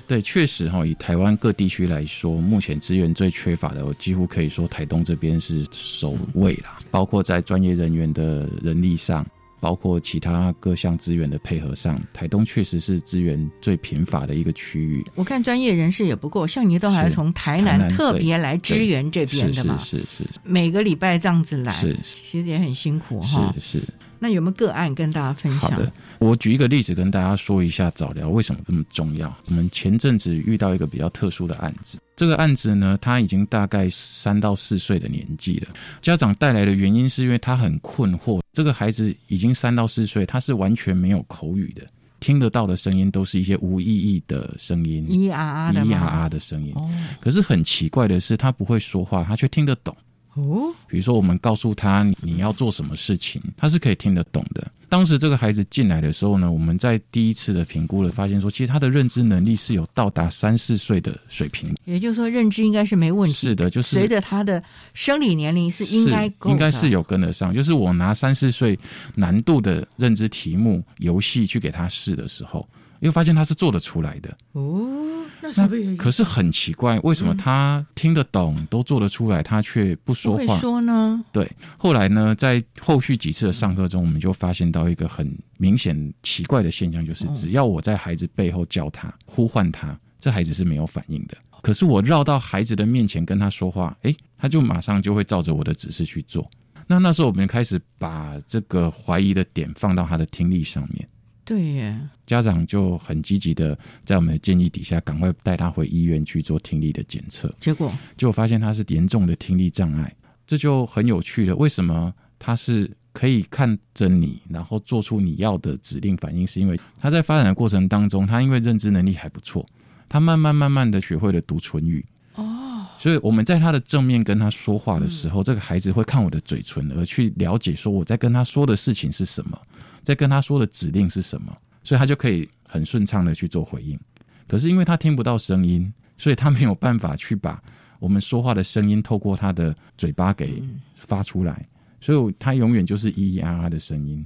[0.06, 9.26] 对，确实哈，以台湾各地区来说，目前资源最缺乏的，我几乎可以说台东这边是首位啦，包括在专业人员的人力上。
[9.60, 15.06] 包括其他各项资源的配合上，台东确实是资源最贫乏的一个区域。
[15.16, 19.78] 我看专业人士也不够，像你都还从台南特别来支援这边的嘛？
[19.78, 23.54] 是是是，每个礼拜这样子来，是其实也很辛苦哈。
[23.60, 23.84] 是是。
[24.20, 25.72] 那有没有个案跟大家分享？
[25.72, 29.34] 好的，我举一个例子跟大家说一下早疗为什么这么重要。
[29.48, 35.74] 我们前阵子遇到一个比较特殊的案子，这个案子呢，他已经大概三到四岁的年纪了。
[36.02, 41.86] 家长带来的原因是因为他很困惑，这个孩子已经三到四岁，他是完全没有口语的，
[42.20, 46.74] 听得到的声音都是一些无意义的声音，咿呀啊的，咿呀啊的声音。
[47.20, 49.96] 可是很奇怪的是，他不会说话，他却听得懂。
[50.36, 54.70] 哦，比如说我们告诉他你要做什么事情，他是可以听得懂的。
[54.88, 63.36] 当时这个孩子进来的时候呢，我们在第一次的评估了，发现说其实他的认知能力是有到达三四岁的水平，也就是说认知应该是没问题。
[63.36, 64.62] 是的，就是随着他的
[64.94, 67.54] 生理年龄是应该应该是有跟得上。
[67.54, 68.78] 就是我拿三四岁
[69.16, 72.66] 难度的认知题目游戏去给他试的时候。
[73.00, 80.60] 又发现他是做得出来的哦，那可是很奇怪，为什么他听得懂都做得出来，他却不说话？
[80.60, 81.24] 说呢？
[81.32, 91.38] 对，后来呢，在后续几次的上课中，我们就发现到一个很明显奇怪的现象，就是只要我在孩子背后叫他、呼唤他，这孩子是没有反应的。
[91.62, 96.50] 可是我绕到孩子的面前跟他说话，哎，他就马上就会照着我的指示去做。
[96.88, 101.08] 那那时候我们开始把这个怀疑的点放到他的听力上面。
[101.46, 107.54] 对耶，家长就很积极的在我们的建议底下，赶快带他回医院去做听力的检测。
[107.60, 110.12] 结果就发现他是严重的听力障碍，
[110.48, 111.56] 这就很有趣了。
[111.56, 116.48] 为什么他是可以看着你，然后做出你要的指令反应？
[116.48, 119.64] 是因为他在发展的过程当中，他因为认知能力还不错，
[120.10, 122.04] 他慢慢慢慢的学会了读唇语。
[122.34, 129.58] 哦，所以我们在他的正面跟他说话的时候，这个孩子会看我的嘴唇，而去了解说我在跟他说的事情是什么。
[130.06, 131.52] 在跟他说的指令是什么，
[131.84, 134.00] 所以他就可以很顺畅的去做回应。
[134.48, 137.62] 可是因为他听不到声音，所以他没有办法去把
[138.00, 140.64] 我们说话的声音透过他的嘴巴给
[140.96, 141.68] 发出来，
[142.00, 144.26] 所以他永远就是咿咿啊啊的声音。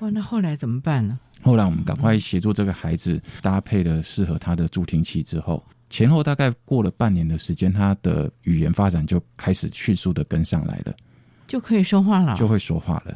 [0.00, 1.18] 哇，那后来怎么办呢？
[1.42, 10.94] 后来我们赶快协助这个孩子搭配了适合他的助听器之后，前后大概过了半年的时间，他的语言发展就开始迅速的跟上来了，
[11.46, 13.14] 就可以说话了，就会说话了。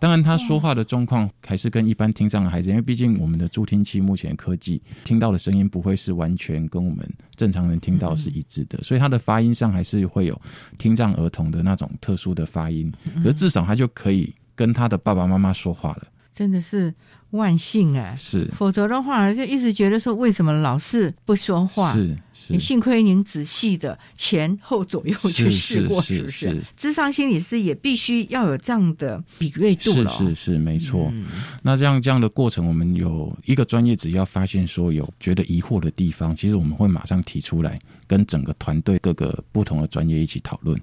[0.00, 10.40] 当然，他说话的状况还是跟一般听障的孩子，因为毕竟我们的助听器目前科技听到的声音不会是完全跟我们正常人听到是一致的，所以他的发音上还是会有
[10.78, 12.92] 听障儿童的那种特殊的发音。
[13.24, 16.06] 可至少他就可以跟他的爸爸妈妈说话了。
[16.38, 16.94] 真的是
[17.30, 21.92] 万幸哎，是，否则的话就一直觉得说为什么老是不说话？
[21.92, 22.16] 是，
[22.46, 26.62] 你幸亏您仔细的前后左右去试过，是不是？
[26.76, 30.10] 智商心理师也必须要有这样的敏锐度了。
[30.12, 31.12] 是是是，没错。
[31.60, 40.80] 那这样这样的过程，我们有一个专业，只要发现说有觉得疑惑的地方，其实我们会马上提出来，跟整个团队各个不同的专业一起讨论。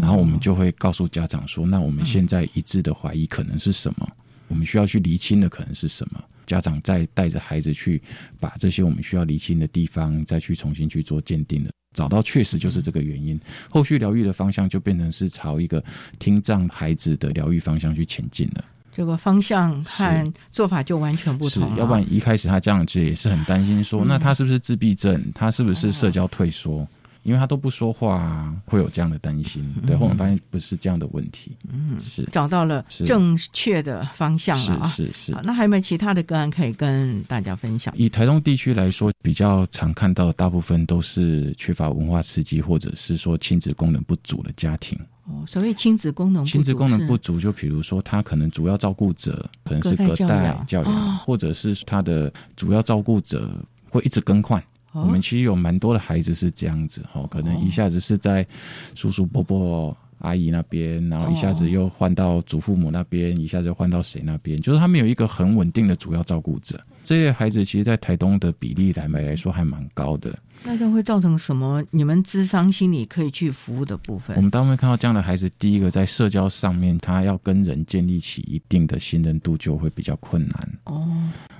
[0.00, 4.08] 然后我们就会告诉家长说，那我们现在一致的怀疑可能是什么？
[4.48, 6.22] 我们需要去厘清的可能是什么？
[6.46, 8.02] 家长再带着孩子去
[8.38, 13.40] 把这些我们需要厘清的地方，再去重新去做鉴定的，找到确实就是这个原因。
[13.70, 15.82] 后续疗愈的方向就变成是朝一个
[16.18, 18.64] 听障孩子的疗愈方向去前进了。
[18.92, 21.74] 这个方向和做法就完全不同。
[21.76, 25.32] 要不然一开始他这样子也是很担心，说那他是不是自闭症？
[25.34, 26.86] 他是不是社交退缩？
[27.24, 29.74] 因为他都不说话，会有这样的担心。
[29.86, 31.56] 对，后面发现不是这样的问题。
[31.68, 34.88] 嗯，是找到了正确的方向了啊！
[34.94, 35.32] 是是。
[35.42, 37.92] 那还有没有其他的个案可以跟大家分享？
[37.96, 44.98] 以台东地区来说，比较常看到，大部分都是缺乏文化刺激，或者是说亲子功能不足的家庭。
[45.26, 53.50] 哦，所谓亲子功能，亲子功能不足，就比如说他可能主要照顾者可能是隔代教养，或者是他的主要照顾者
[53.88, 54.62] 会一直更换。
[54.94, 58.46] 我们其实有蛮多的孩子是这样子哈，可能一下子是在
[58.94, 66.80] 叔叔伯伯阿姨那边，然后一下子又换到祖父母那边，一下子换到谁那边，就是他们有一个很稳定的主要照顾者。
[67.02, 70.34] 这些孩子其实，在台东的比例来来说还蛮高的。
[70.66, 71.84] 那这会造成什么？
[71.90, 74.34] 你们智商心理可以去服务的部分？
[74.36, 80.68] 我们当然看到这样的孩子，第一个在社交上面，他要跟人建立起一定的信任度，就会比较困难。
[80.84, 81.06] 哦，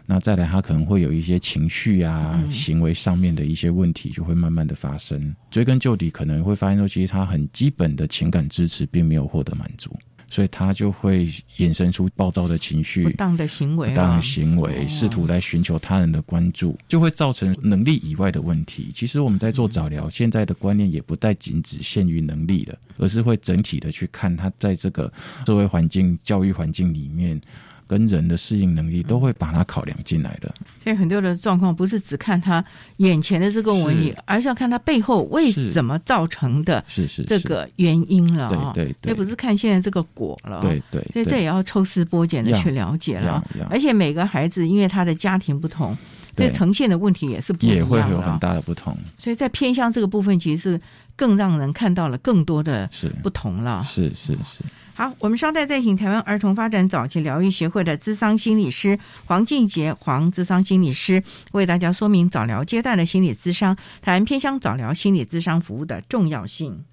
[0.06, 5.34] 那再来，他可能会有一些情绪啊、行为上面的一些问题，就会慢慢的发生。
[5.50, 9.90] 追根究底，可能会发现说，其实他很基本的情感支持并没有获得满足。
[10.30, 11.26] 所以他就会
[11.58, 18.90] 衍生出暴躁的情绪、不当的行为、不当的行为，试图来寻求他人的关注，就会造成能力以外的问题。
[18.92, 25.12] 其实我们在做早疗，现在的观念也不再仅只限于能力了，而是会整体的去看他在这个
[25.46, 27.40] 社会环境、教育环境里面。
[27.86, 32.64] 跟人的适应能力都会把它考量进来的，所以很多的状况不是只看他
[32.96, 37.04] 眼前的这个问题，而是要看他背后为什么造成的，是。
[37.06, 45.96] 是这个原因了啊，对对，也不是看现在这个果了，对对，所以这也要抽丝剥茧的去了解了，而且每个孩子因为他的家庭不同，
[46.36, 50.80] 所以呈现的问题也是不也会有很大的不同，所以在偏向这个部分，其实是
[51.14, 52.90] 更让人看到了更多的
[53.22, 54.64] 不同了，是是是。
[54.96, 61.20] 好，我们稍待再请台湾儿童发展早期疗愈协会的资商心理师黄静杰黄资商心理师
[61.50, 66.84] 为大家说明早疗阶段的心理咨商，谈偏向早疗心理咨商服务的重要性。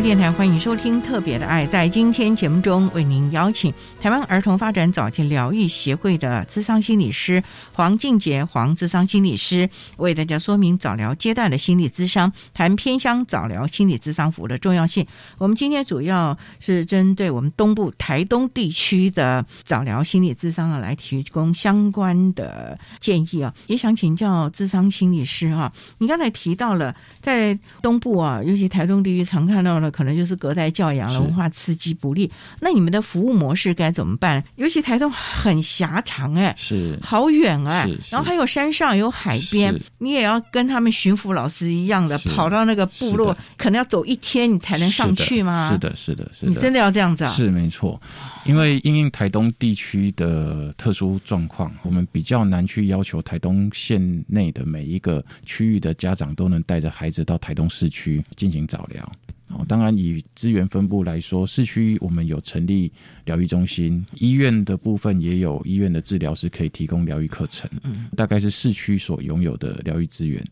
[0.00, 1.64] 电台欢迎收听《特别的爱》。
[1.70, 7.42] 在今天节目中，为您邀请台湾儿童发展早期疗愈协会的资商心理师
[7.72, 15.06] 黄静杰黄资商心理师，为大家说明早疗阶段的心理咨商，谈偏乡早疗心理咨商服务的重要性。
[15.38, 23.54] 我们今天主要是针对我们东部台东地区的早疗心理咨商啊，来提供相关的建议啊。
[23.68, 29.83] 也想请教资商心理师啊，你刚才提到了在东部啊，尤其台东地区常看到。
[29.90, 32.30] 可能就是隔代教养了，文化刺激不利。
[32.60, 34.42] 那你们的服务模式该怎么办？
[34.56, 36.98] 尤其台东很狭长，哎，是。
[37.02, 45.70] 好远哎，然后还有山上有海边，你也要跟他们巡抚老师一样的跑到那个部落，可能要走一天你才能上去吗？
[45.70, 47.30] 是的，是的，是的，你真的要这样子啊？
[47.30, 48.00] 是没错，
[48.44, 59.12] 因为因应台东地区的特殊状况，我们比较难去要求台东县内的每一个区域的家长都能带着孩子到台东市区进行早疗。
[59.54, 62.92] 哦，当然以资源分布来说，市区我们有成立
[63.24, 70.44] 疗愈中心，医院的部分也有医院的治疗师可以提供疗愈课程，嗯，大概是市区所拥有的疗愈资源。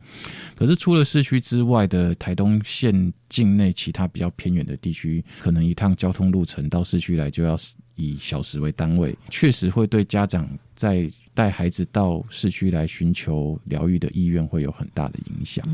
[0.54, 7.58] 可是除了市区之外的台东县境内其他比较偏远的地区，可能一趟交通路程到市区来就要
[7.96, 15.66] 以小时为单位，确实会对家长在带孩子到市区来寻求疗愈的意愿会有很大的影响。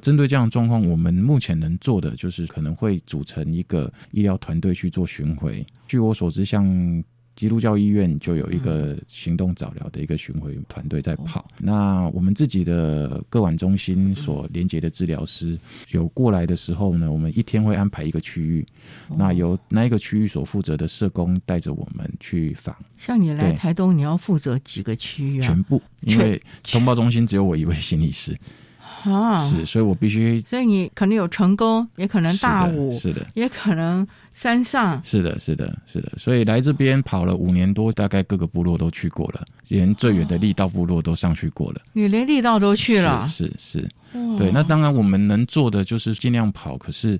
[0.00, 5.66] 针对这样的状况，我们目前能做的就是可能会组成一个医疗团队去做巡回。
[5.86, 6.64] 据我所知，像
[7.38, 11.48] 基督教医院就有一个行动早疗的一个巡回团队在跑。
[11.58, 15.56] 那我们自己的各管中心所连接的治疗师
[15.92, 18.66] 有过来的时候呢，我们一天会安排一个区域，
[19.16, 22.74] 那由那一个区域所负责的社工带着我们去访。
[22.96, 25.46] 像你来台东，你要负责几个区域啊？
[25.46, 28.36] 全部，因为通报中心只有我一位心理师。
[29.04, 30.40] 啊，是，所以我必须。
[30.48, 36.12] 所以你可能有成功，也可能大五，是的，也可能山上，是的，是的，是的。
[36.16, 41.82] 所以来这边跑了五年多，大概各个部落都去过了，连最远的力道部落都上去过了。
[41.92, 43.88] 你连力道都去了，是是，
[44.38, 44.50] 对。
[44.50, 47.18] 那当然，我们能做的就是尽量跑，可是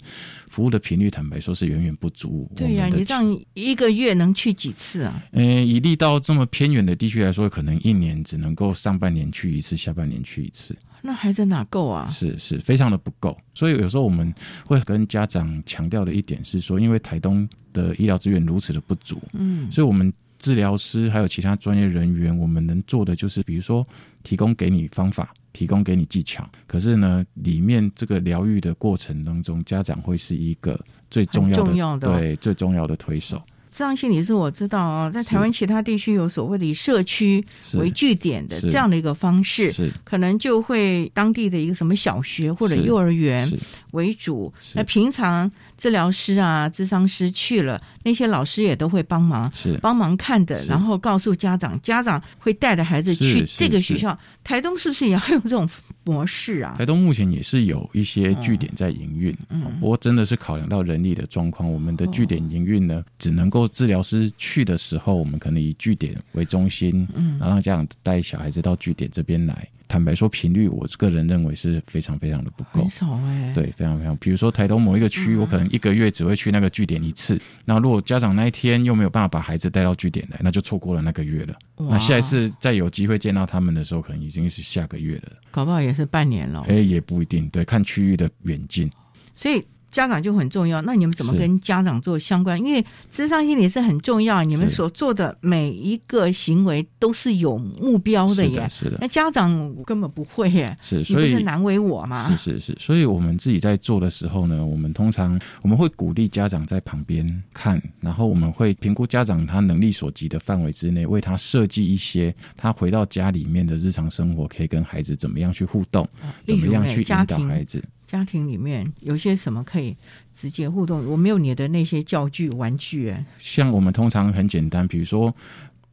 [0.50, 2.50] 服务的频率，坦白说是远远不足。
[2.56, 5.22] 对呀，你这样一个月能去几次啊？
[5.32, 10.76] 嗯，以力道这么偏远的地区来说，可能一年只能够上半年去一次，下半年去一次。
[11.02, 12.08] 那孩子哪够啊？
[12.08, 13.36] 是是，非常的不够。
[13.54, 14.32] 所以有时候我们
[14.64, 23.86] 会跟家长强调的一点是说，因为台东的医疗资源如此的不足，嗯，所以我们治疗师还有其他专业人员，我们能做的就是，比如说
[24.22, 26.48] 提供给你方法，提供给你技巧。
[26.66, 30.78] 可是呢，里面这个疗愈的过程当中，家长会是一个
[31.10, 33.42] 最重要的对最重要的推手。
[33.78, 39.70] 这样心理是我知道啊，在台湾其他地区有所谓的以社区为据点的这样的一个方式，
[40.02, 43.48] 可能就会当地的一个什么小学或者幼儿园
[43.92, 44.52] 为主。
[44.74, 54.18] 那平常治疗师啊、咨商师去了，那些老师也都会帮忙，是帮忙看的，然后告诉家长，家长会带着孩子去这个学校。
[54.44, 55.68] 台东是不是也要用这种
[56.04, 56.76] 模式啊？
[56.78, 69.68] 台东目前也是有一些据点在营运，嗯不过真的是考量到人力的状况，我们的据点营运呢，只能够治疗师去的时候，我们可能以据点为中心，嗯然后让家长带小孩子到据点这边来。
[69.88, 73.52] 坦白说，频率我个人认为是非常非常的不够，很少哎。
[73.54, 74.16] 对，非常非常。
[74.18, 77.40] 比如说台东某一个区，我可能一个月只会去那个据点一次。
[77.64, 81.54] 那如果家长那一天又没有办法把孩子带到据点来，那就错过了那个月了。
[81.76, 85.32] 那下一次再有机会见到他们的时候，可能已经是下个月了。
[85.50, 86.64] 搞不好也是半年了。
[86.68, 87.48] 哎，也不一定。
[87.48, 88.90] 对，看区域的远近。
[89.34, 89.64] 所以。
[89.90, 92.58] 家长就很重要，那你们怎么跟家长做相关？
[92.62, 98.68] 因为智商心理是很重要，你们所做的每一个行为都是有目标的耶。
[98.68, 100.76] 是的，那家长根本不会耶。
[100.82, 102.28] 是，所以难为我嘛。
[102.28, 116.06] 是是是，所以我们自己在做的时候呢，我们通常我们会鼓励家长在旁边看，然后我们会评估家长他能力所及的范围之内，为他设计一些他回到家里面的日常生活可以跟孩子怎么样去互动，
[116.46, 117.82] 怎么样去引导孩子。
[118.08, 119.94] 家庭里面有些什么可以
[120.34, 121.06] 直接互动？
[121.06, 123.22] 我没有你的那些教具玩具哎。
[123.38, 125.32] 像我们通常很简单，比如说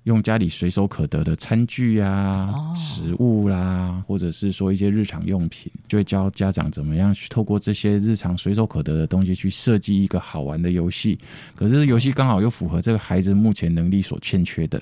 [0.03, 11.19] 用家里随手可得的餐具啊、食物啦，或者是说一些日常用品，就会教家长怎么样去透过这些日常随手可得的东西去设计一个好玩的游戏。
[11.53, 14.81] 可是游戏刚好又符合这个孩子目前能力所欠缺的，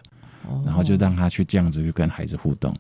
[0.64, 2.72] 然后就让他去这样子去跟孩子互动。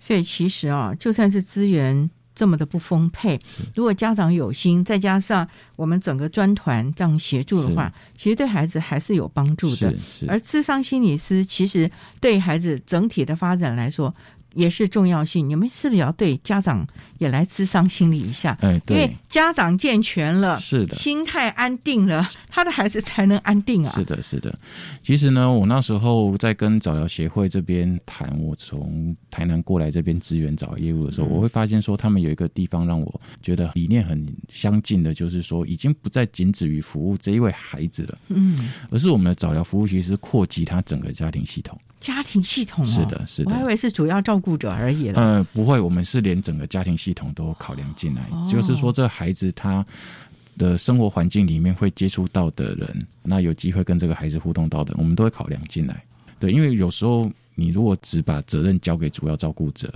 [0.00, 2.10] 所以其实啊，就算是资源。
[2.34, 3.40] 这么的不丰沛，
[3.74, 9.94] 如果家长有心，再加上我们整个专团这样协助的话，其实对孩子还是有帮助的。
[10.26, 14.14] 而智商心理师其实对孩子整体的发展来说。
[14.54, 16.86] 也是重要性，你们是不是也要对家长
[17.18, 18.56] 也来咨商心理一下？
[18.60, 23.92] 哎，因为家长健全了，是的，心态安定了， 他的孩子才能安定啊。
[23.94, 24.58] 是的，是的。
[25.02, 41.78] 其实呢，我那时候在跟早疗协会这边谈，我从台南过来这边支援早业务的时候，我会发现说，他们有一个地方让我觉得理念很相近的，就是说，已经不再仅止于服务这一位孩子了，嗯，而是我们的早疗服务其实扩及他整个家庭系统。
[42.00, 45.10] 家庭系统是的，是的，我还以为是主要照顾者而已。
[45.12, 49.84] 呃，不会，我们是连整个家庭系统都考量进来，就是说，这孩子他
[50.58, 56.04] 的生活环境里面会接触到的人，那有机会跟这个孩子互动到的，我们都会考量进来。
[56.38, 59.92] 对，因为有时候你如果只把责任交给主要照顾者，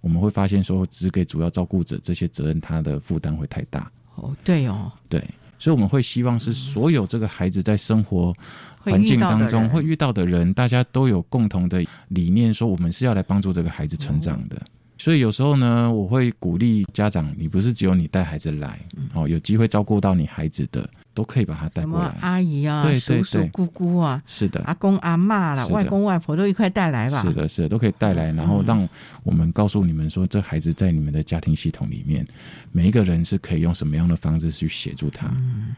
[0.00, 3.90] 我们会发现说，只给主要照顾者这些责任，他的负担会太大。
[4.16, 5.22] 哦，对哦，对，
[5.60, 8.34] 所以我们会希望是所有这个孩子在生活。
[8.82, 14.56] 环境当中会遇到的人，大家都有共同的理念，说我们是要来帮助这个孩子成长的。
[14.96, 18.80] 所以有时候呢，我会鼓励家长，你不是只有你带孩子来，
[19.12, 22.14] 哦，有机会照顾到你孩子的，都可以把他带过来。
[22.20, 27.22] 阿姨啊，对叔叔、姑姑啊，是的，阿公阿妈啦，外公外婆都一块带来吧。
[27.22, 28.88] 是的，是的，都可以带来，然后让
[29.22, 32.26] 我们告诉你们说，这孩子在你们的家庭系统里面，
[32.72, 35.26] 每一个人是可以用什么样的方式去协助他。
[35.28, 35.74] 嗯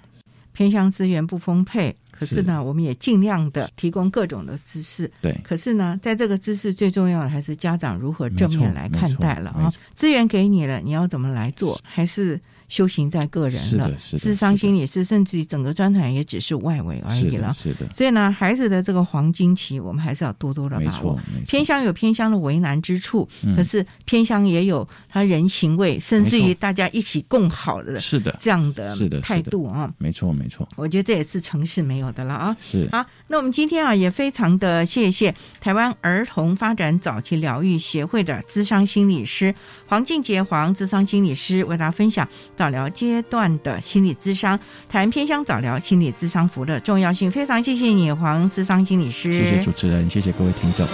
[0.54, 5.10] 偏向资源不丰沛，可是呢，我们也尽量的提供各种的知识。
[5.22, 9.72] 对，可是呢，在这个知识最重要的还是家长如何正面来看待了啊。
[9.94, 11.80] 资源给你了，你要怎么来做？
[11.82, 12.38] 还是？
[12.72, 17.52] 修行在个人了，智商心理师，甚至于整个专团也只是外围而已了。
[17.52, 21.20] 是的，所以呢，孩子的这个黄金期，我们还是要多多的把握。
[21.46, 29.92] 偏乡有偏乡的为难之处，可是偏乡也有他人情味，甚至于大家一起共好的，是的，这样的态度啊。
[29.98, 30.66] 没错，没错。
[30.76, 32.56] 我觉得这也是城市没有的了啊。
[32.58, 39.54] 是好，那我们今天啊，也非常的谢谢台湾儿童发展早期疗愈协会的智商心理师
[39.86, 42.26] 黄静杰黄智商心理师为大家分享
[42.62, 43.42] 早疗阶段。
[43.64, 44.58] 的心理咨商，
[44.88, 49.32] 谈偏向早疗心理咨商服务的重要性，非常谢谢你，黄智商心理师。
[49.32, 50.86] 谢谢主持人，谢谢各位听众。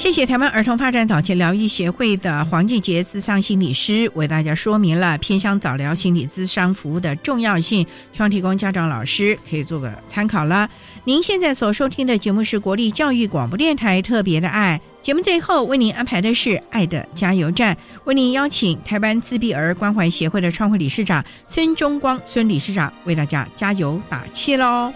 [0.00, 10.66] 谢谢台湾儿童发展早期疗愈协会的黄继杰咨商心理师为大家说明了偏乡早疗心理咨商服务的重要性，希望提供家长老师可以做个参考了。
[11.04, 24.90] 您现在所收听的节目是国立教育广播电台特别的爱节目，最后为您安排的是爱的加油站，为您邀请台湾自闭儿关怀协会的创会理事长孙中光孙理事长为大家加油打气喽。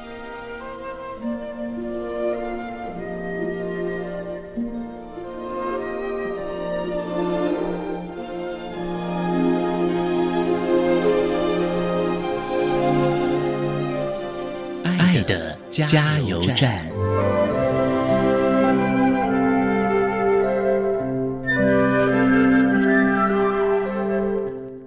[15.75, 16.87] 加油站。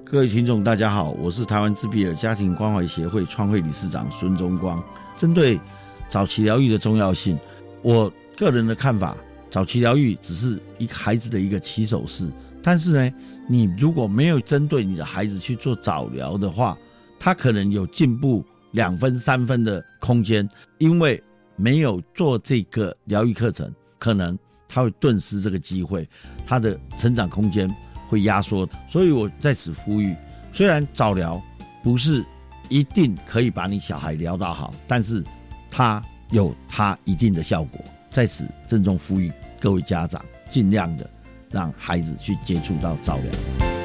[0.06, 4.82] 各位听众，大家好，我是台湾自闭儿家庭关怀协会创会理事长孙中光。
[5.18, 5.60] 针对
[6.08, 7.38] 早期疗愈的重要性，
[7.82, 9.14] 我个人的看法，
[9.52, 12.32] 早期疗愈只是一个孩子的一个起手式。
[12.64, 13.14] 但是呢，
[13.50, 16.78] 你如果没有针对你的孩子去做早疗的话，
[17.20, 18.42] 他可能有进步。
[18.72, 21.22] 两分三分的空间，因为
[21.56, 24.38] 没有做这个疗愈课程，可能
[24.68, 26.08] 他会顿失这个机会，
[26.46, 27.70] 他的成长空间
[28.08, 28.68] 会压缩。
[28.90, 30.16] 所以我在此呼吁，
[30.54, 31.42] 虽然早疗
[31.84, 32.24] 不是
[32.70, 35.24] 一定可以把你小孩疗到好，但是
[35.70, 37.80] 它有它一定的效果。
[38.10, 41.10] 在此郑重呼吁各位家长，尽量的
[41.52, 43.77] 让孩子去接触到早疗。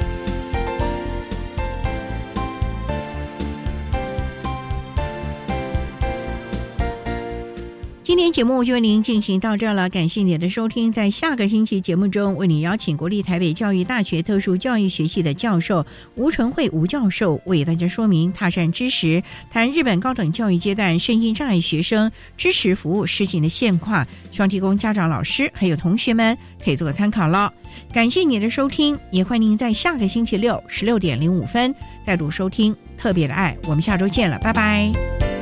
[8.13, 10.93] 今天节目就为您进行到这了，感谢您的收听。
[10.93, 15.83] 在下个星期节目中，为您邀请国立台北教育大学特殊教育学系的教授
[16.13, 27.51] 吴纯慧吴教授为大家说明踏上知识，谈日本高等教育阶段身心障碍学生支持服务实行的现况，希望提供家长、老师还有同学们可以做个参考了。
[27.91, 31.73] 感谢您的收听，也欢迎您在下个星期六十六点零五分
[32.05, 33.57] 再度收听特别的爱。
[33.63, 35.32] 我们下周见了，拜拜。